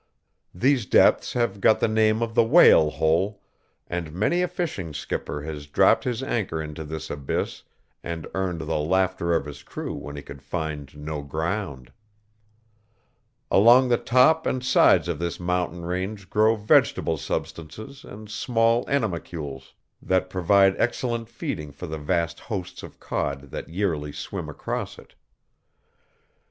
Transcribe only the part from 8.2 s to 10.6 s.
earned the laughter of his crew when he could